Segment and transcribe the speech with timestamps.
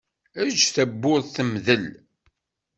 [0.41, 1.85] Eǧǧ tawwurt temdel.